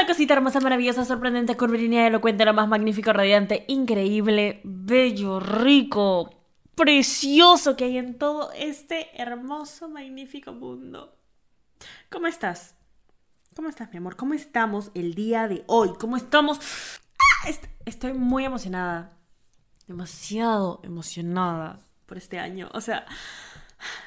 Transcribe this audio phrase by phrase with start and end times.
[0.00, 6.30] Hola cosita hermosa, maravillosa, sorprendente, curvilínea, elocuente, lo más magnífico, radiante, increíble, bello, rico,
[6.74, 11.18] precioso que hay en todo este hermoso, magnífico mundo.
[12.08, 12.76] ¿Cómo estás?
[13.54, 14.16] ¿Cómo estás, mi amor?
[14.16, 15.90] ¿Cómo estamos el día de hoy?
[16.00, 16.58] ¿Cómo estamos?
[17.18, 17.50] ¡Ah!
[17.50, 19.18] Est- Estoy muy emocionada.
[19.86, 22.70] Demasiado emocionada por este año.
[22.72, 23.04] O sea,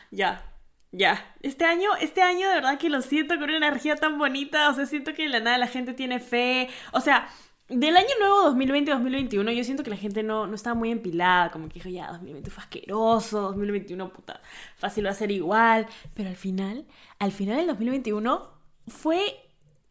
[0.09, 0.52] ya,
[0.93, 1.35] ya.
[1.41, 4.69] Este año, este año de verdad que lo siento con una energía tan bonita.
[4.69, 6.69] O sea, siento que de la nada la gente tiene fe.
[6.93, 7.27] O sea,
[7.67, 11.51] del año nuevo 2020-2021, yo siento que la gente no, no estaba muy empilada.
[11.51, 13.41] Como que dijo, ya, 2020 fue asqueroso.
[13.41, 14.39] 2021, puta,
[14.77, 15.87] fácil va a ser igual.
[16.13, 16.85] Pero al final,
[17.17, 18.51] al final del 2021
[18.87, 19.19] fue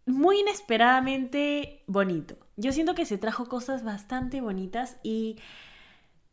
[0.07, 2.37] muy inesperadamente bonito.
[2.57, 5.37] Yo siento que se trajo cosas bastante bonitas y.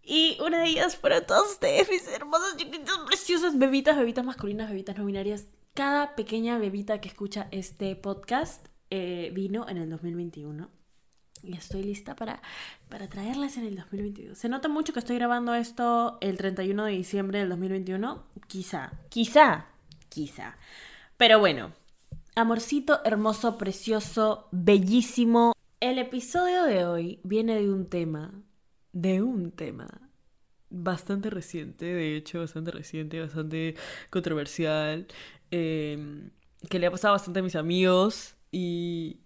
[0.03, 4.97] Y una de ellas para todos ustedes, mis hermosas, chiquitas, preciosas, bebitas, bebitas masculinas, bebitas
[4.97, 5.47] no binarias.
[5.73, 10.69] Cada pequeña bebita que escucha este podcast eh, vino en el 2021.
[11.41, 12.41] Y estoy lista para,
[12.89, 14.37] para traerlas en el 2022.
[14.37, 18.23] Se nota mucho que estoy grabando esto el 31 de diciembre del 2021.
[18.47, 19.67] Quizá, quizá,
[20.09, 20.57] quizá.
[21.15, 21.71] Pero bueno,
[22.35, 25.53] amorcito, hermoso, precioso, bellísimo.
[25.79, 28.33] El episodio de hoy viene de un tema,
[28.93, 29.87] de un tema
[30.69, 33.75] bastante reciente, de hecho, bastante reciente, bastante
[34.09, 35.07] controversial,
[35.51, 36.29] eh,
[36.69, 39.19] que le ha pasado bastante a mis amigos y,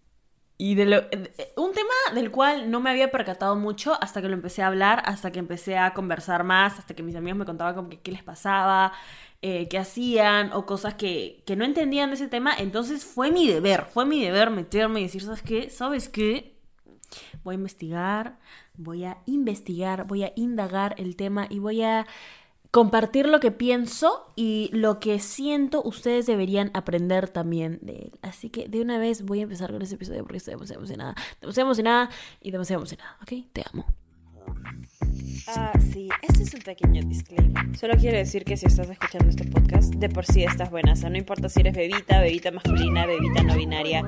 [0.58, 4.28] y de lo- eh, un tema del cual no me había percatado mucho hasta que
[4.30, 7.46] lo empecé a hablar, hasta que empecé a conversar más, hasta que mis amigos me
[7.46, 8.94] contaban como que qué les pasaba,
[9.42, 12.56] eh, qué hacían o cosas que, que no entendían de ese tema.
[12.58, 15.70] Entonces fue mi deber, fue mi deber meterme y decir, ¿sabes qué?
[15.70, 16.54] ¿Sabes qué?
[17.44, 18.40] Voy a investigar,
[18.76, 22.06] voy a investigar, voy a indagar el tema y voy a
[22.72, 28.12] compartir lo que pienso y lo que siento ustedes deberían aprender también de él.
[28.24, 31.16] Así que de una vez voy a empezar con este episodio porque estoy demasiado emocionada,
[31.40, 32.10] demasiado emocionada
[32.42, 33.46] y demasiado emocionada, ¿ok?
[33.54, 33.86] Te amo.
[35.48, 37.78] Ah, sí, este es un pequeño disclaimer.
[37.78, 40.94] Solo quiero decir que si estás escuchando este podcast, de por sí estás buena.
[40.94, 44.04] O sea, no importa si eres bebita, bebita masculina, bebita no binaria.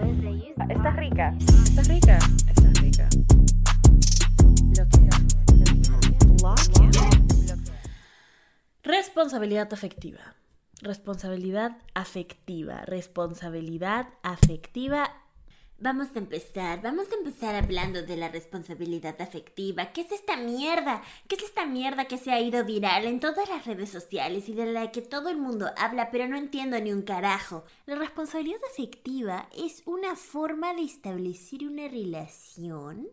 [0.69, 1.35] Estás rica.
[1.39, 2.17] Estás rica.
[2.47, 3.04] Estás rica.
[8.83, 10.35] Responsabilidad afectiva.
[10.81, 12.81] Responsabilidad afectiva.
[12.85, 15.11] Responsabilidad afectiva.
[15.79, 19.91] Vamos a empezar, vamos a empezar hablando de la responsabilidad afectiva.
[19.91, 21.01] ¿Qué es esta mierda?
[21.27, 24.53] ¿Qué es esta mierda que se ha ido viral en todas las redes sociales y
[24.53, 27.65] de la que todo el mundo habla, pero no entiendo ni un carajo?
[27.87, 33.07] La responsabilidad afectiva es una forma de establecer una relación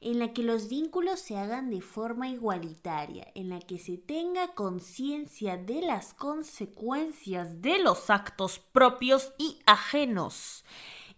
[0.00, 4.54] en la que los vínculos se hagan de forma igualitaria, en la que se tenga
[4.54, 10.64] conciencia de las consecuencias de los actos propios y ajenos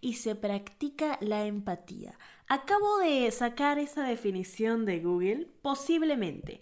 [0.01, 2.17] y se practica la empatía.
[2.47, 6.61] Acabo de sacar esa definición de Google, posiblemente,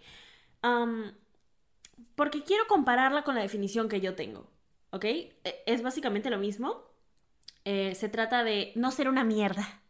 [2.15, 4.49] porque quiero compararla con la definición que yo tengo,
[4.91, 5.05] ¿ok?
[5.05, 6.83] E- Es básicamente lo mismo.
[7.65, 9.82] Eh, se trata de no ser una mierda.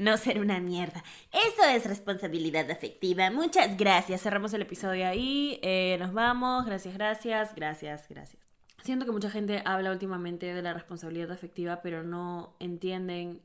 [0.00, 1.04] No ser una mierda.
[1.30, 3.30] Eso es responsabilidad afectiva.
[3.30, 4.22] Muchas gracias.
[4.22, 5.60] Cerramos el episodio ahí.
[5.60, 6.64] eh, nos vamos.
[6.64, 8.42] Gracias, gracias, gracias, gracias.
[8.82, 13.42] Siento que mucha gente habla últimamente de la responsabilidad afectiva, pero no entienden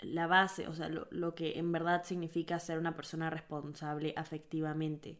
[0.00, 5.16] la base, o sea, lo, lo que en verdad significa ser una persona responsable afectivamente.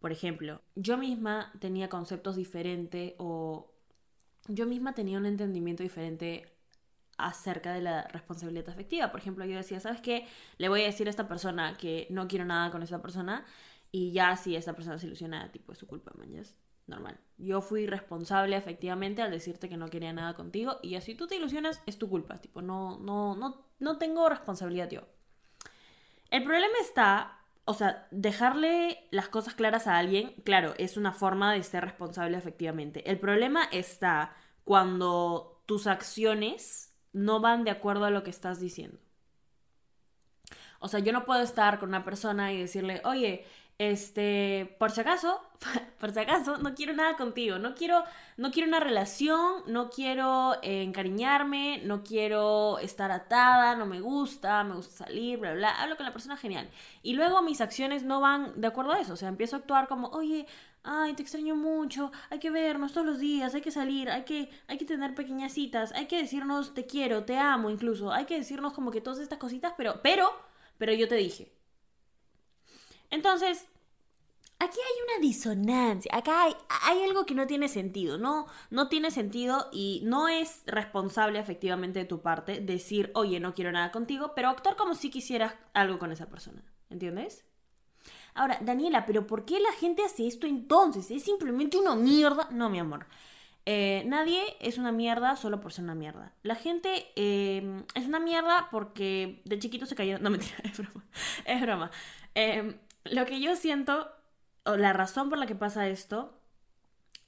[0.00, 3.70] Por ejemplo, yo misma tenía conceptos diferentes o
[4.48, 6.59] yo misma tenía un entendimiento diferente
[7.26, 9.10] acerca de la responsabilidad afectiva.
[9.10, 10.26] Por ejemplo, yo decía, ¿sabes qué?
[10.58, 13.44] Le voy a decir a esta persona que no quiero nada con esta persona
[13.92, 17.18] y ya si esta persona se ilusiona, tipo, es su culpa, man, es normal.
[17.38, 21.36] Yo fui responsable efectivamente al decirte que no quería nada contigo y así tú te
[21.36, 25.02] ilusionas, es tu culpa, tipo, no, no, no, no tengo responsabilidad yo.
[26.30, 31.52] El problema está, o sea, dejarle las cosas claras a alguien, claro, es una forma
[31.52, 33.08] de ser responsable efectivamente.
[33.10, 38.98] El problema está cuando tus acciones no van de acuerdo a lo que estás diciendo.
[40.80, 43.44] O sea, yo no puedo estar con una persona y decirle, oye,
[43.80, 45.40] este, por si acaso,
[46.00, 48.04] por si acaso, no quiero nada contigo, no quiero,
[48.36, 54.64] no quiero una relación, no quiero eh, encariñarme, no quiero estar atada, no me gusta,
[54.64, 56.68] me gusta salir, bla, bla, hablo con la persona genial.
[57.02, 59.88] Y luego mis acciones no van de acuerdo a eso, o sea, empiezo a actuar
[59.88, 60.46] como, oye,
[60.82, 64.50] ay, te extraño mucho, hay que vernos todos los días, hay que salir, hay que,
[64.66, 68.38] hay que tener pequeñas citas, hay que decirnos te quiero, te amo incluso, hay que
[68.38, 70.30] decirnos como que todas estas cositas, pero, pero,
[70.78, 71.52] pero yo te dije.
[73.10, 73.66] Entonces,
[74.58, 79.10] aquí hay una disonancia, acá hay, hay, algo que no tiene sentido, no, no tiene
[79.10, 84.32] sentido y no es responsable efectivamente de tu parte decir, oye, no quiero nada contigo,
[84.34, 87.44] pero actuar como si quisieras algo con esa persona, ¿entiendes?
[88.34, 91.10] Ahora, Daniela, pero ¿por qué la gente hace esto entonces?
[91.10, 92.48] ¿Es simplemente una mierda?
[92.50, 93.06] No, mi amor.
[93.66, 96.32] Eh, nadie es una mierda solo por ser una mierda.
[96.42, 100.18] La gente eh, es una mierda porque de chiquito se cayó.
[100.20, 101.04] No, mentira, es broma.
[101.44, 101.90] Es broma.
[102.34, 104.10] Eh, lo que yo siento
[104.64, 106.38] o la razón por la que pasa esto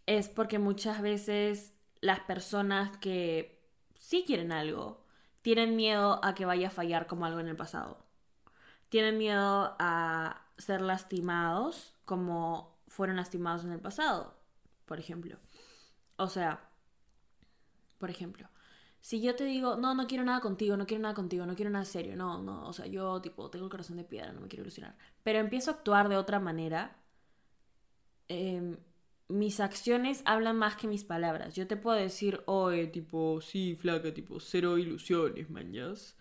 [0.06, 3.62] es porque muchas veces las personas que
[3.96, 5.04] sí quieren algo
[5.42, 8.04] tienen miedo a que vaya a fallar como algo en el pasado.
[8.88, 14.34] Tienen miedo a ser lastimados como fueron lastimados en el pasado,
[14.86, 15.38] por ejemplo.
[16.16, 16.68] O sea,
[17.98, 18.48] por ejemplo,
[19.00, 21.70] si yo te digo, no, no quiero nada contigo, no quiero nada contigo, no quiero
[21.70, 24.48] nada serio, no, no, o sea, yo tipo tengo el corazón de piedra, no me
[24.48, 27.02] quiero ilusionar, pero empiezo a actuar de otra manera,
[28.28, 28.78] Em,
[29.28, 31.54] mis acciones hablan más que mis palabras.
[31.54, 36.16] Yo te puedo decir, oye, tipo, sí, flaca, tipo, cero ilusiones, mañas.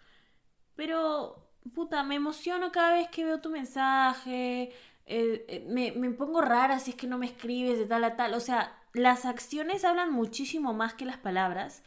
[0.75, 4.71] Pero, puta, me emociono cada vez que veo tu mensaje.
[5.05, 8.15] Eh, eh, me, me, pongo rara si es que no me escribes de tal a
[8.15, 8.33] tal.
[8.33, 11.83] O sea, las acciones hablan muchísimo más que las palabras.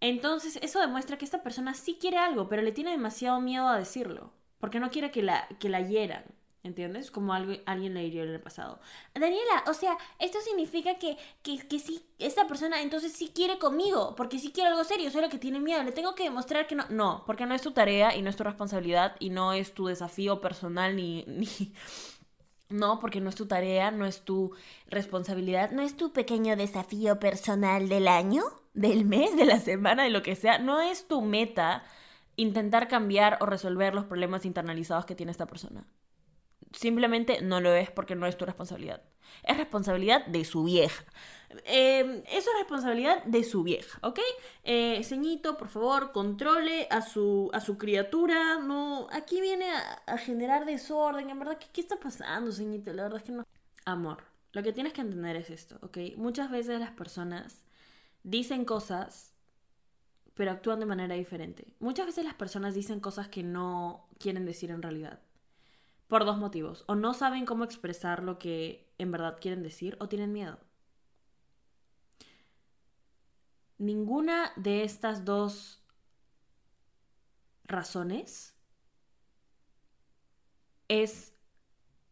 [0.00, 3.78] Entonces, eso demuestra que esta persona sí quiere algo, pero le tiene demasiado miedo a
[3.78, 4.32] decirlo.
[4.58, 6.24] Porque no quiere que la, que la hieran.
[6.62, 7.10] ¿Entiendes?
[7.10, 8.80] Como algo, alguien le diría en el pasado.
[9.14, 14.14] Daniela, o sea, esto significa que, que, que sí, esta persona entonces sí quiere conmigo,
[14.14, 16.84] porque sí quiere algo serio, solo que tiene miedo, le tengo que demostrar que no.
[16.90, 19.86] No, porque no es tu tarea y no es tu responsabilidad y no es tu
[19.86, 21.24] desafío personal ni...
[21.26, 21.48] ni...
[22.68, 24.54] No, porque no es tu tarea, no es tu
[24.86, 30.10] responsabilidad, no es tu pequeño desafío personal del año, del mes, de la semana, de
[30.10, 30.58] lo que sea.
[30.58, 31.82] No es tu meta
[32.36, 35.84] intentar cambiar o resolver los problemas internalizados que tiene esta persona
[36.72, 39.02] simplemente no lo es porque no es tu responsabilidad.
[39.42, 41.04] Es responsabilidad de su vieja.
[41.64, 44.20] Eh, eso es responsabilidad de su vieja, ¿ok?
[44.62, 48.58] Eh, ceñito, por favor, controle a su, a su criatura.
[48.60, 49.66] No, aquí viene
[50.06, 51.28] a, generar desorden.
[51.30, 52.92] En verdad, ¿qué, ¿qué, está pasando, ceñito?
[52.92, 53.46] La verdad es que no.
[53.84, 55.98] Amor, lo que tienes que entender es esto, ¿ok?
[56.16, 57.64] Muchas veces las personas
[58.22, 59.32] dicen cosas,
[60.34, 61.74] pero actúan de manera diferente.
[61.80, 65.20] Muchas veces las personas dicen cosas que no quieren decir en realidad.
[66.10, 66.82] Por dos motivos.
[66.88, 70.58] O no saben cómo expresar lo que en verdad quieren decir o tienen miedo.
[73.78, 75.84] Ninguna de estas dos
[77.62, 78.56] razones
[80.88, 81.32] es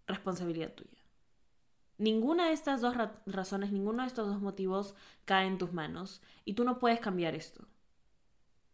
[0.06, 1.02] responsabilidad tuya.
[1.98, 2.94] Ninguna de estas dos
[3.26, 7.34] razones, ninguno de estos dos motivos cae en tus manos y tú no puedes cambiar
[7.34, 7.66] esto.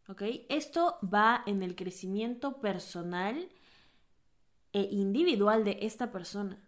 [0.06, 0.23] ¿Ok?
[0.50, 3.49] Esto va en el crecimiento personal
[4.75, 6.62] e individual de esta persona.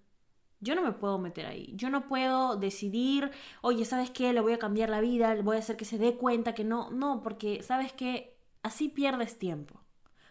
[0.60, 1.72] Yo no me puedo meter ahí.
[1.74, 3.30] Yo no puedo decidir,
[3.60, 4.32] oye, ¿sabes qué?
[4.32, 6.64] Le voy a cambiar la vida, le voy a hacer que se dé cuenta que
[6.64, 6.90] no.
[6.90, 8.38] No, porque, ¿sabes qué?
[8.62, 9.82] Así pierdes tiempo.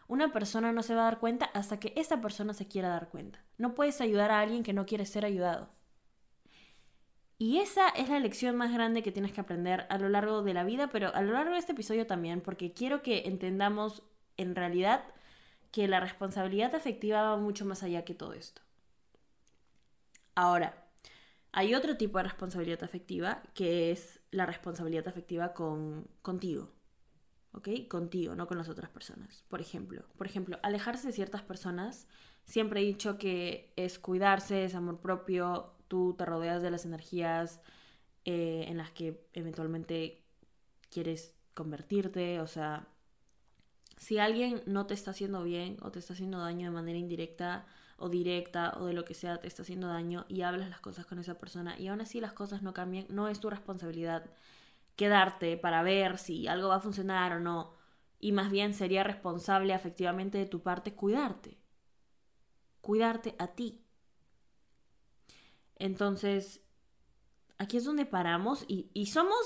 [0.07, 3.09] Una persona no se va a dar cuenta hasta que esa persona se quiera dar
[3.09, 3.43] cuenta.
[3.57, 5.69] No puedes ayudar a alguien que no quiere ser ayudado.
[7.37, 10.53] Y esa es la lección más grande que tienes que aprender a lo largo de
[10.53, 14.03] la vida, pero a lo largo de este episodio también, porque quiero que entendamos
[14.37, 15.03] en realidad
[15.75, 18.61] que la responsabilidad afectiva va mucho más allá que todo esto.
[20.33, 20.87] Ahora,
[21.51, 26.71] hay otro tipo de responsabilidad afectiva que es la responsabilidad afectiva con, contigo.
[27.51, 27.67] ¿Ok?
[27.89, 29.43] Contigo, no con las otras personas.
[29.49, 32.07] Por ejemplo, por ejemplo, alejarse de ciertas personas.
[32.45, 35.73] Siempre he dicho que es cuidarse, es amor propio.
[35.89, 37.59] Tú te rodeas de las energías
[38.23, 40.23] eh, en las que eventualmente
[40.89, 42.39] quieres convertirte.
[42.39, 42.87] O sea,
[43.97, 47.65] si alguien no te está haciendo bien o te está haciendo daño de manera indirecta
[47.97, 51.05] o directa o de lo que sea, te está haciendo daño y hablas las cosas
[51.05, 54.29] con esa persona y aún así las cosas no cambian, no es tu responsabilidad
[54.95, 57.73] quedarte para ver si algo va a funcionar o no.
[58.19, 61.57] Y más bien sería responsable efectivamente de tu parte cuidarte.
[62.81, 63.81] Cuidarte a ti.
[65.75, 66.61] Entonces,
[67.57, 69.37] aquí es donde paramos y, y somos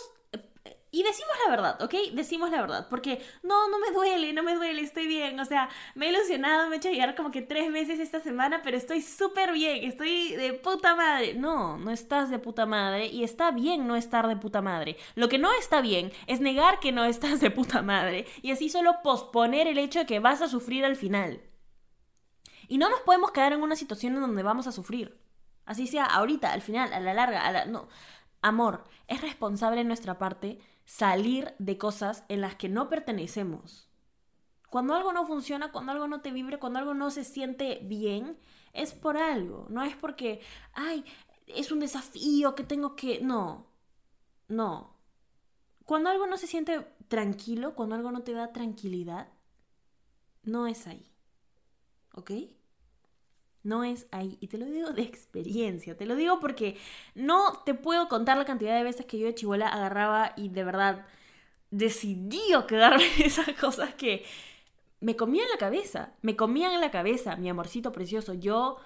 [0.91, 1.93] y decimos la verdad, ¿ok?
[2.13, 5.69] Decimos la verdad, porque no, no me duele, no me duele, estoy bien, o sea,
[5.93, 9.03] me he ilusionado, me he hecho llegar como que tres meses esta semana, pero estoy
[9.03, 11.35] súper bien, estoy de puta madre.
[11.35, 14.97] No, no estás de puta madre y está bien no estar de puta madre.
[15.13, 18.69] Lo que no está bien es negar que no estás de puta madre y así
[18.69, 21.41] solo posponer el hecho de que vas a sufrir al final.
[22.67, 25.19] Y no nos podemos quedar en una situación en donde vamos a sufrir.
[25.65, 27.65] Así sea ahorita, al final, a la larga, a la...
[27.65, 27.89] No.
[28.41, 33.87] Amor, es responsable en nuestra parte salir de cosas en las que no pertenecemos.
[34.71, 38.39] Cuando algo no funciona, cuando algo no te vibre, cuando algo no se siente bien,
[38.73, 39.67] es por algo.
[39.69, 40.41] No es porque,
[40.73, 41.05] ay,
[41.45, 43.21] es un desafío que tengo que...
[43.21, 43.67] No,
[44.47, 44.95] no.
[45.85, 49.27] Cuando algo no se siente tranquilo, cuando algo no te da tranquilidad,
[50.43, 51.11] no es ahí.
[52.15, 52.31] ¿Ok?
[53.69, 54.37] No es ahí.
[54.41, 55.95] Y te lo digo de experiencia.
[55.95, 56.75] Te lo digo porque
[57.13, 60.63] no te puedo contar la cantidad de veces que yo de chivola agarraba y de
[60.63, 61.05] verdad
[61.69, 64.25] decidió quedarme esas cosas que
[65.01, 66.13] me comían la cabeza.
[66.23, 68.33] Me comían la cabeza, mi amorcito precioso.
[68.33, 68.77] Yo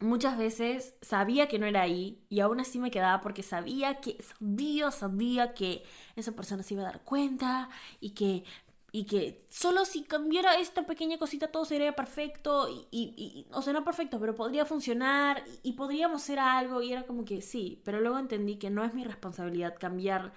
[0.00, 4.18] muchas veces sabía que no era ahí y aún así me quedaba porque sabía que,
[4.22, 5.82] sabía, sabía que
[6.14, 8.44] esa persona se iba a dar cuenta y que
[8.90, 13.72] y que solo si cambiara esta pequeña cosita todo sería perfecto y, y, o sea,
[13.72, 17.82] no perfecto, pero podría funcionar y, y, podríamos ser algo y era como que sí,
[17.84, 20.32] pero luego entendí que no es mi responsabilidad cambiar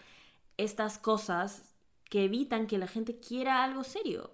[0.57, 1.63] estas cosas
[2.09, 4.31] que evitan que la gente quiera algo serio.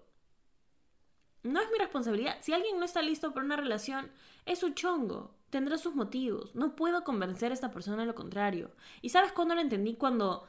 [1.43, 2.38] No es mi responsabilidad.
[2.41, 4.12] Si alguien no está listo para una relación,
[4.45, 5.36] es su chongo.
[5.51, 6.55] Tendrá sus motivos.
[6.55, 8.71] No puedo convencer a esta persona de lo contrario.
[9.01, 9.95] ¿Y sabes cuándo lo entendí?
[9.95, 10.45] Cuando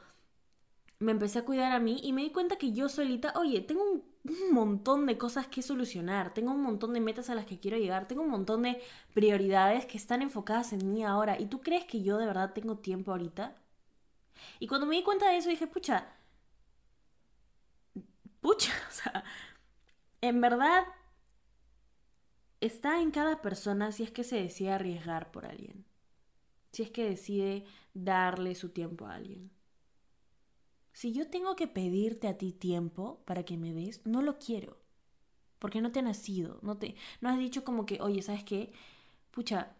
[0.99, 3.83] me empecé a cuidar a mí y me di cuenta que yo solita, oye, tengo
[3.83, 4.09] un,
[4.51, 8.07] montón de cosas que solucionar, tengo un montón de metas a las que quiero llegar,
[8.07, 8.81] tengo un montón de
[9.13, 11.39] prioridades que están enfocadas en mí ahora.
[11.39, 13.55] ¿Y tú crees que yo de verdad tengo tiempo ahorita?
[14.59, 16.07] Y cuando me di cuenta de eso dije, pucha,
[18.41, 19.23] pucha, o sea,
[20.21, 20.85] en verdad
[22.61, 25.85] está en cada persona si es que se decide arriesgar por alguien,
[26.73, 29.58] si es que decide darle su tiempo a alguien.
[30.99, 34.77] Si yo tengo que pedirte a ti tiempo para que me des, no lo quiero.
[35.59, 38.73] Porque no te ha nacido, no te no has dicho como que, "Oye, ¿sabes qué?
[39.31, 39.77] Pucha,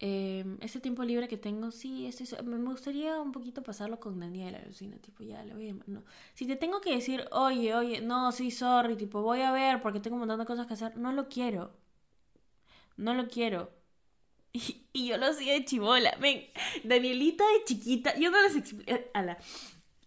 [0.00, 0.44] eh,
[0.82, 5.22] tiempo libre que tengo, sí, estoy, me gustaría un poquito pasarlo con Daniela, Lucina, tipo,
[5.22, 5.44] ya.
[5.86, 6.02] No.
[6.34, 10.00] Si te tengo que decir, oye, oye, no, sí, sorry, tipo, voy a ver porque
[10.00, 11.72] tengo un montón de cosas que hacer, no lo quiero.
[12.96, 13.70] No lo quiero.
[14.96, 16.16] Y, yo lo hacía de chivola.
[16.20, 16.44] Ven,
[16.84, 18.92] Danielita de chiquita, yo no les explico...
[18.92, 19.10] Eh.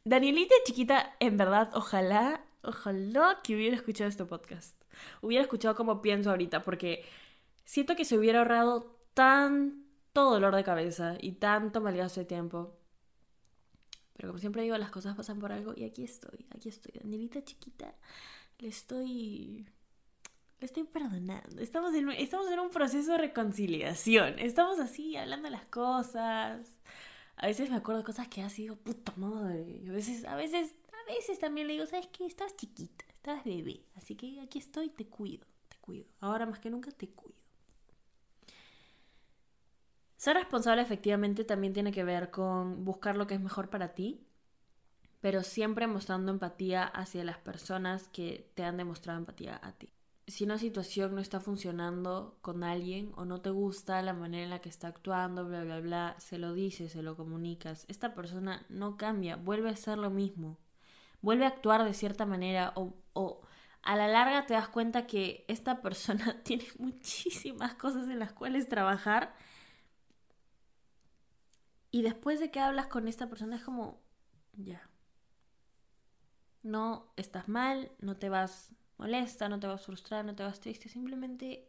[0.08, 4.82] Danielita chiquita, en verdad, ojalá, ojalá que hubiera escuchado este podcast.
[5.22, 7.06] Hubiera escuchado como pienso ahorita, porque
[7.66, 12.78] siento que se hubiera ahorrado tanto dolor de cabeza y tanto malgasto de tiempo.
[14.14, 16.94] Pero como siempre digo, las cosas pasan por algo y aquí estoy, aquí estoy.
[17.00, 17.94] Danielita chiquita,
[18.60, 19.68] le estoy
[20.60, 21.62] le estoy perdonando.
[21.62, 24.40] Estamos en, estamos en un proceso de reconciliación.
[24.40, 26.78] Estamos así hablando las cosas.
[27.38, 29.84] A veces me acuerdo de cosas que ha sido puta madre.
[29.88, 32.26] A veces, a veces, a veces también le digo, ¿sabes qué?
[32.26, 33.86] Estabas chiquita, estabas bebé.
[33.96, 36.06] Así que aquí estoy, te cuido, te cuido.
[36.20, 37.38] Ahora más que nunca te cuido.
[40.18, 44.26] Ser responsable efectivamente también tiene que ver con buscar lo que es mejor para ti,
[45.22, 49.94] pero siempre mostrando empatía hacia las personas que te han demostrado empatía a ti
[50.28, 54.50] si una situación no está funcionando con alguien o no te gusta la manera en
[54.50, 57.86] la que está actuando, bla, bla, bla, se lo dices, se lo comunicas.
[57.88, 60.60] Esta persona no cambia, vuelve a ser lo mismo.
[61.22, 63.42] Vuelve a actuar de cierta manera o, o
[63.84, 68.68] a la larga te das cuenta que esta persona tiene muchísimas cosas en las cuales
[68.68, 69.34] trabajar.
[71.90, 74.02] Y después de que hablas con esta persona es como,
[74.54, 74.90] ya.
[76.64, 80.90] No estás mal, no te vas molesta, no te vas frustrar, no te vas triste,
[80.90, 81.68] simplemente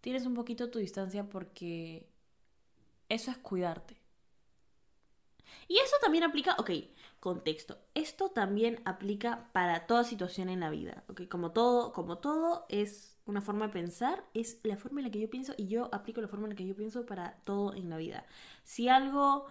[0.00, 2.06] tienes un poquito tu distancia porque
[3.08, 3.96] eso es cuidarte.
[5.68, 6.70] Y eso también aplica, ok,
[7.20, 7.78] contexto.
[7.94, 13.16] Esto también aplica para toda situación en la vida, ok, como todo, como todo es
[13.26, 16.20] una forma de pensar, es la forma en la que yo pienso y yo aplico
[16.20, 18.26] la forma en la que yo pienso para todo en la vida.
[18.64, 19.46] Si algo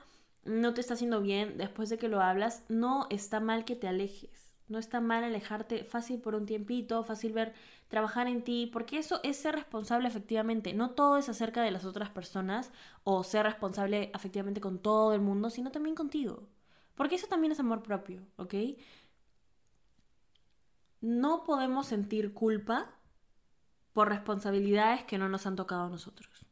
[0.45, 3.88] no te está haciendo bien después de que lo hablas, no está mal que te
[3.88, 7.53] alejes no está mal alejarte fácil por un tiempito, fácil ver,
[7.88, 10.74] trabajar en ti, porque eso es ser responsable efectivamente.
[10.74, 12.72] No todo es acerca de las otras personas
[13.03, 16.48] o ser responsable efectivamente con todo el mundo, sino también contigo.
[16.95, 18.55] Porque eso también es amor propio, ¿ok?
[21.01, 22.89] No podemos sentir culpa
[23.93, 26.45] por responsabilidades que no nos han tocado a nosotros.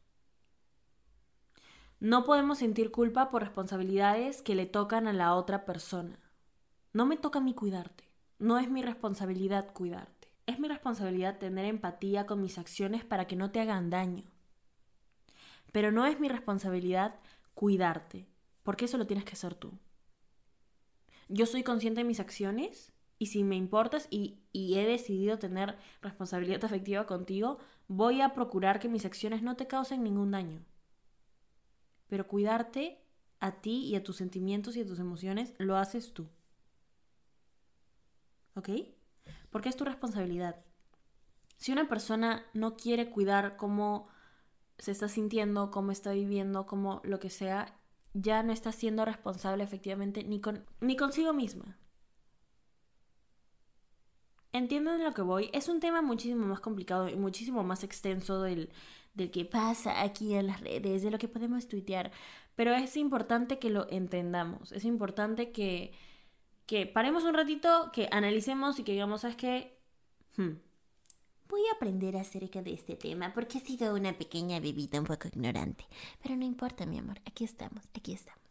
[2.00, 6.18] No podemos sentir culpa por responsabilidades que le tocan a la otra persona.
[6.92, 8.03] No me toca a mí cuidarte.
[8.38, 10.28] No es mi responsabilidad cuidarte.
[10.46, 14.24] Es mi responsabilidad tener empatía con mis acciones para que no te hagan daño.
[15.72, 17.14] Pero no es mi responsabilidad
[17.54, 18.26] cuidarte,
[18.62, 19.72] porque eso lo tienes que hacer tú.
[21.28, 25.78] Yo soy consciente de mis acciones y si me importas y, y, he decidido tener
[26.02, 30.64] responsabilidad afectiva contigo, voy a procurar que mis acciones no te causen ningún daño.
[32.08, 33.00] Pero cuidarte
[33.40, 36.28] a ti y a tus sentimientos y a tus emociones lo haces tú.
[38.54, 38.68] ¿Ok?
[39.50, 40.56] Porque es tu responsabilidad.
[41.56, 44.08] Si una persona no quiere cuidar cómo
[44.78, 47.78] se está sintiendo, cómo está viviendo, cómo lo que sea,
[48.12, 51.76] ya no está siendo responsable efectivamente ni, con, ni consigo misma.
[54.52, 55.50] ¿Entienden lo que voy?
[55.52, 58.70] Es un tema muchísimo más complicado y muchísimo más extenso del,
[59.14, 62.12] del que pasa aquí en las redes, de lo que podemos tuitear.
[62.54, 64.70] Pero es importante que lo entendamos.
[64.70, 65.92] Es importante que,
[66.66, 69.78] que paremos un ratito, que analicemos y que digamos, ¿sabes qué?
[70.36, 70.54] Hmm,
[71.48, 75.28] Voy a aprender acerca de este tema porque he sido una pequeña bebida un poco
[75.28, 75.86] ignorante.
[76.22, 77.20] Pero no importa, mi amor.
[77.26, 78.42] Aquí estamos, aquí estamos.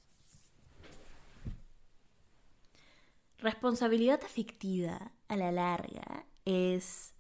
[3.40, 7.14] Responsabilidad afectiva a la larga es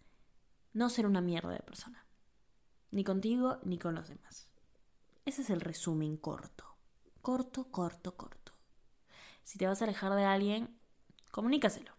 [0.73, 2.05] no ser una mierda de persona.
[2.91, 4.47] Ni contigo ni con los demás.
[5.25, 6.65] Ese es el resumen corto.
[7.21, 8.53] Corto, corto, corto.
[9.43, 10.79] Si te vas a alejar de alguien,
[11.33, 11.91] comunícaselo.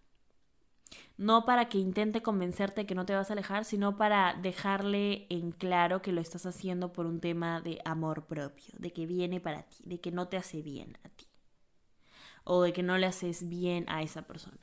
[1.16, 5.50] No para que intente convencerte que no te vas a alejar, sino para dejarle en
[5.50, 9.64] claro que lo estás haciendo por un tema de amor propio, de que viene para
[9.64, 11.26] ti, de que no te hace bien a ti.
[12.44, 14.60] O de que no le haces bien a esa persona.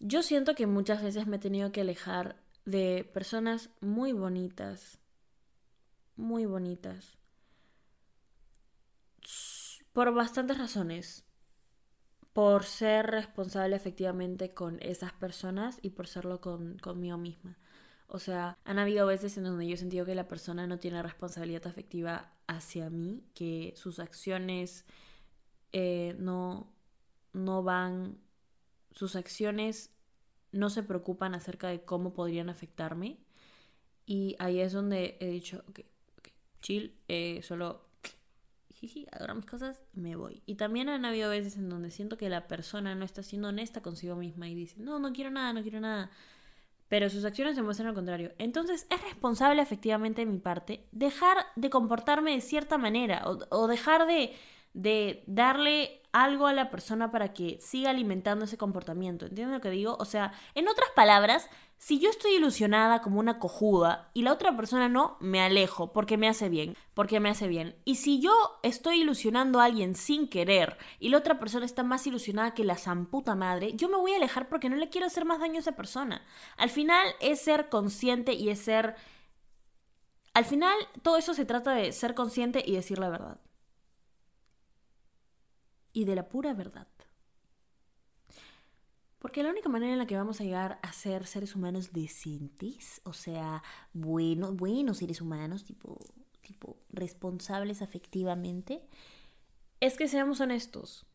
[0.00, 2.34] Yo siento que muchas veces me he tenido que alejar
[2.64, 4.98] de personas muy bonitas,
[6.16, 7.16] muy bonitas,
[9.92, 11.24] por bastantes razones.
[12.32, 17.58] Por ser responsable efectivamente con esas personas y por serlo con, conmigo misma.
[18.06, 21.02] O sea, han habido veces en donde yo he sentido que la persona no tiene
[21.02, 24.86] responsabilidad afectiva hacia mí, que sus acciones
[25.72, 26.72] eh, no,
[27.32, 28.18] no van,
[28.92, 29.94] sus acciones
[30.52, 33.18] no se preocupan acerca de cómo podrían afectarme.
[34.06, 35.80] Y ahí es donde he dicho, ok,
[36.18, 37.91] okay chill, eh, solo
[38.82, 40.42] jiji, adoro mis cosas, me voy.
[40.44, 43.80] Y también han habido veces en donde siento que la persona no está siendo honesta
[43.80, 46.10] consigo misma y dice, no, no quiero nada, no quiero nada.
[46.88, 48.32] Pero sus acciones demuestran lo contrario.
[48.38, 53.66] Entonces es responsable efectivamente de mi parte dejar de comportarme de cierta manera o, o
[53.68, 54.34] dejar de,
[54.74, 59.26] de darle algo a la persona para que siga alimentando ese comportamiento.
[59.26, 59.96] ¿Entienden lo que digo?
[60.00, 61.48] O sea, en otras palabras,
[61.82, 66.16] si yo estoy ilusionada como una cojuda y la otra persona no, me alejo porque
[66.16, 67.74] me hace bien, porque me hace bien.
[67.84, 72.06] Y si yo estoy ilusionando a alguien sin querer y la otra persona está más
[72.06, 75.24] ilusionada que la zamputa madre, yo me voy a alejar porque no le quiero hacer
[75.24, 76.22] más daño a esa persona.
[76.56, 78.94] Al final es ser consciente y es ser...
[80.34, 83.40] Al final todo eso se trata de ser consciente y decir la verdad
[85.92, 86.86] y de la pura verdad.
[89.22, 93.00] Porque la única manera en la que vamos a llegar a ser seres humanos decentes,
[93.04, 95.96] o sea, buenos, buenos seres humanos, tipo,
[96.40, 98.82] tipo responsables afectivamente,
[99.78, 101.06] es que seamos honestos.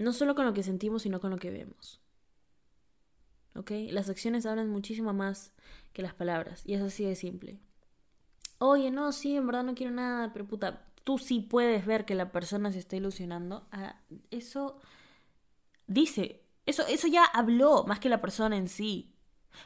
[0.00, 2.00] No solo con lo que sentimos, sino con lo que vemos.
[3.54, 3.70] ¿Ok?
[3.90, 5.52] Las acciones hablan muchísimo más
[5.92, 6.62] que las palabras.
[6.66, 7.60] Y es así de simple.
[8.58, 12.16] Oye, no, sí, en verdad no quiero nada, pero puta, tú sí puedes ver que
[12.16, 14.00] la persona se está ilusionando, ah,
[14.32, 14.80] eso
[15.86, 19.14] dice, eso, eso ya habló más que la persona en sí.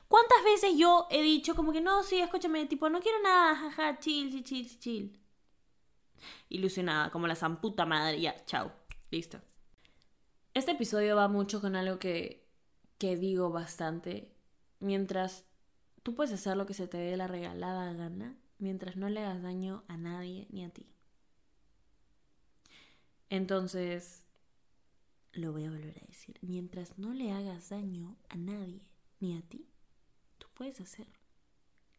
[0.08, 3.98] ¿Cuántas veces yo he dicho como que no, sí, escúchame, tipo, no quiero nada, jaja,
[3.98, 5.20] chill, chill, chill.
[6.48, 8.72] Ilusionada, como la zamputa madre, ya, chao,
[9.10, 9.40] listo.
[10.54, 12.48] Este episodio va mucho con algo que,
[12.98, 14.34] que digo bastante.
[14.80, 15.46] Mientras
[16.02, 19.42] tú puedes hacer lo que se te dé la regalada gana, mientras no le hagas
[19.42, 20.86] daño a nadie ni a ti.
[23.30, 24.24] Entonces,
[25.32, 28.82] lo voy a volver a decir, mientras no le hagas daño a nadie
[29.20, 29.68] ni a ti,
[30.38, 31.08] tú puedes hacer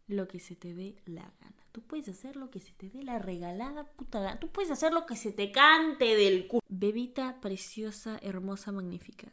[0.07, 1.65] lo que se te dé la gana.
[1.71, 4.39] Tú puedes hacer lo que se te dé la regalada puta gana.
[4.39, 6.61] Tú puedes hacer lo que se te cante del culo.
[6.67, 9.31] Bebita preciosa, hermosa, magnífica.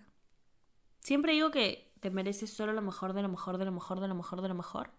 [1.00, 4.08] Siempre digo que te mereces solo lo mejor de lo mejor de lo mejor de
[4.08, 4.90] lo mejor de lo mejor.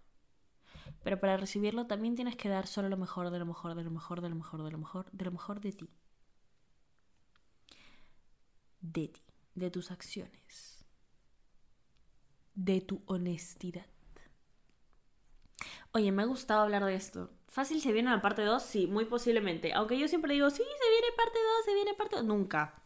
[1.04, 3.92] Pero para recibirlo también tienes que dar solo lo mejor de lo mejor de lo
[3.92, 5.90] mejor de lo mejor de lo mejor de lo mejor de ti
[8.82, 9.22] de ti,
[9.56, 10.86] de tus acciones,
[12.56, 13.86] de tu honestidad.
[15.92, 17.32] Oye, me ha gustado hablar de esto.
[17.48, 18.62] ¿Fácil se viene la parte 2?
[18.62, 19.74] Sí, muy posiblemente.
[19.74, 22.26] Aunque yo siempre digo, sí, se viene parte 2, se viene parte 2.
[22.26, 22.84] Nunca.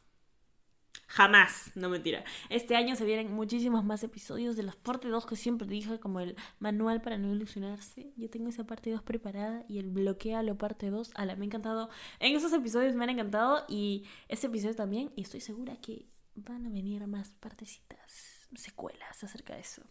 [1.11, 2.23] Jamás, no mentira.
[2.47, 6.21] Este año se vienen muchísimos más episodios de las parte 2 que siempre dije como
[6.21, 8.13] el manual para no ilusionarse.
[8.15, 11.11] Yo tengo esa parte 2 preparada y el bloquealo parte 2.
[11.17, 11.89] la me ha encantado.
[12.19, 15.11] En esos episodios me han encantado y este episodio también.
[15.17, 19.81] Y estoy segura que van a venir más partecitas, secuelas acerca de eso.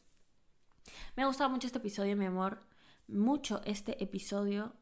[1.17, 2.61] Me ha gustado mucho este episodio, mi amor.
[3.09, 4.73] Mucho este episodio.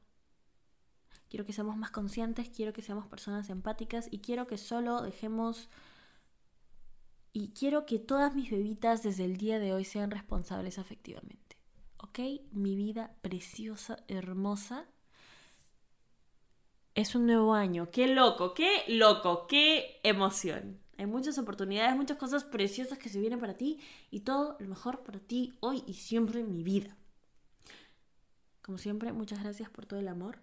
[1.29, 5.68] Quiero que seamos más conscientes, quiero que seamos personas empáticas y quiero que solo dejemos
[7.32, 11.56] Y quiero que todas mis bebitas desde el día de hoy sean responsables afectivamente.
[11.98, 12.18] ¿Ok?
[12.52, 14.86] Mi vida preciosa, hermosa.
[16.94, 17.90] Es un nuevo año.
[17.90, 18.54] ¡Qué loco!
[18.54, 19.46] ¡Qué loco!
[19.46, 20.80] ¡Qué emoción!
[20.98, 23.78] Hay muchas oportunidades, muchas cosas preciosas que se vienen para ti
[24.10, 26.96] y todo lo mejor para ti hoy y siempre en mi vida.
[28.62, 30.40] Como siempre, muchas gracias por todo el amor.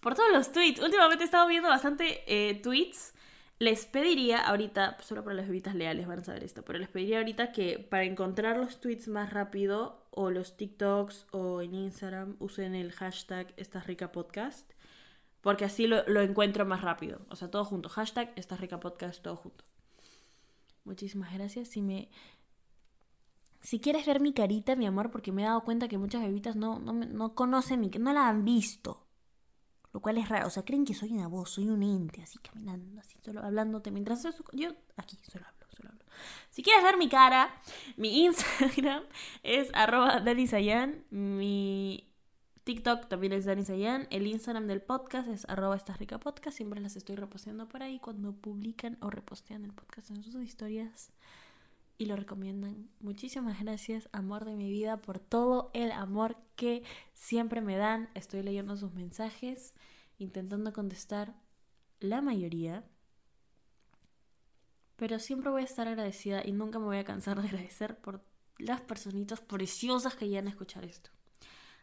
[0.00, 0.82] Por todos los tweets.
[0.82, 3.14] Últimamente he estado viendo bastante eh, tweets.
[3.62, 7.18] Les pediría ahorita, solo para las bebitas leales van a saber esto, pero les pediría
[7.18, 12.74] ahorita que para encontrar los tweets más rápido o los TikToks o en Instagram usen
[12.74, 14.68] el hashtag Esta Rica Podcast
[15.42, 17.20] porque así lo, encuentro más rápido.
[17.28, 17.88] O sea, todo junto.
[17.88, 19.64] Hashtag Esta Rica Podcast, todo junto.
[20.82, 21.68] Muchísimas gracias.
[21.68, 22.08] Si me...
[23.60, 26.56] Si quieres ver mi carita, mi amor, porque me he dado cuenta que muchas bebitas
[26.56, 27.90] no, no, no conocen mi...
[27.90, 29.06] no la han visto.
[29.92, 30.46] Lo cual es raro.
[30.46, 33.90] O sea, creen que soy una voz, soy un ente, así caminando, así, solo hablándote
[33.90, 34.22] mientras...
[34.52, 36.04] Yo aquí solo hablo, solo hablo.
[36.50, 37.54] Si quieres ver mi cara,
[37.96, 39.04] mi Instagram
[39.42, 40.22] es arroba
[41.10, 42.08] Mi
[42.64, 44.06] TikTok también es Dani Sayan.
[44.10, 46.56] El Instagram del podcast es arroba esta rica podcast.
[46.56, 51.12] Siempre las estoy reposteando por ahí cuando publican o repostean el podcast en sus historias
[51.98, 52.88] y lo recomiendan.
[53.00, 56.82] Muchísimas gracias, amor de mi vida, por todo el amor que
[57.14, 58.08] siempre me dan.
[58.14, 59.74] Estoy leyendo sus mensajes,
[60.18, 61.34] intentando contestar
[62.00, 62.84] la mayoría.
[64.96, 68.24] Pero siempre voy a estar agradecida y nunca me voy a cansar de agradecer por
[68.58, 71.10] las personitas preciosas que llegan a escuchar esto.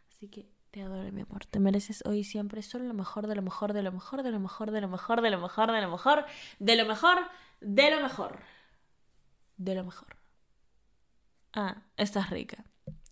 [0.10, 1.46] Así que te adoro, mi amor.
[1.46, 4.40] Te mereces hoy siempre solo lo mejor, de lo mejor, de lo mejor, de lo
[4.40, 6.26] mejor, de lo mejor, de lo mejor, de lo mejor,
[6.60, 7.18] de lo mejor,
[7.62, 8.40] de lo mejor.
[9.60, 10.16] De lo mejor.
[11.54, 12.64] Ah, estás rica.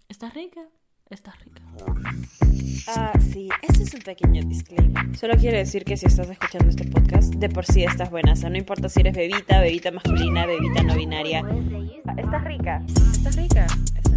[0.08, 0.62] ¿Estás rica?
[1.10, 1.62] Estás rica.
[2.88, 5.18] Ah, sí, este es un pequeño disclaimer.
[5.18, 8.32] Solo quiero decir que si estás escuchando este podcast, de por sí estás buena.
[8.32, 11.44] O sea, no importa si eres bebita, bebita masculina, bebita no binaria.
[12.06, 12.82] Ah, estás rica.
[12.88, 13.66] Estás rica.
[13.66, 14.17] Estás rica.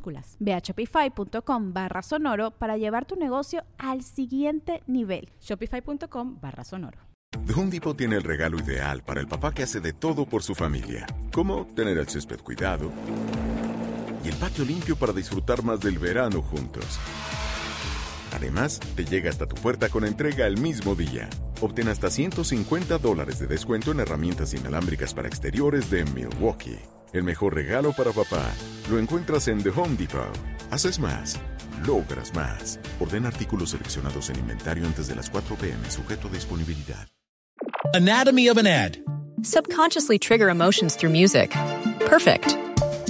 [0.00, 5.28] minúsculas Ve a shopify.com barra sonoro para llevar tu negocio al siguiente nivel.
[5.40, 6.98] Shopify.com barra sonoro.
[7.46, 10.42] The Home Depot tiene el regalo ideal para el papá que hace de todo por
[10.42, 12.90] su familia, como tener el césped cuidado
[14.24, 16.98] y el patio limpio para disfrutar más del verano juntos.
[18.34, 21.28] Además, te llega hasta tu puerta con entrega el mismo día.
[21.60, 26.78] Obtén hasta 150 dólares de descuento en herramientas inalámbricas para exteriores de Milwaukee.
[27.12, 28.50] El mejor regalo para papá
[28.88, 30.38] lo encuentras en The Home Depot.
[30.70, 31.38] Haces más,
[31.86, 32.78] logras más.
[33.00, 37.08] Orden artículos seleccionados en inventario antes de las 4 pm, sujeto a disponibilidad.
[37.94, 38.98] Anatomy of an ad.
[39.42, 41.50] Subconsciously trigger emotions through music.
[42.06, 42.69] Perfect.